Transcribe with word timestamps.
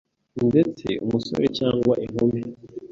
ndetse, 0.49 0.87
umusore 1.05 1.45
cyangwa 1.57 1.93
inkumi. 2.05 2.41